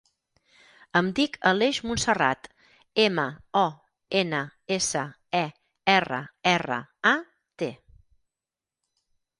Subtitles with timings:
[0.99, 2.49] Em dic Aleix Monserrat:
[3.05, 3.27] ema,
[3.61, 3.65] o,
[4.23, 4.41] ena,
[4.79, 5.05] essa,
[5.45, 5.45] e,
[5.97, 6.23] erra,
[6.57, 7.15] erra, a,
[7.65, 7.75] te.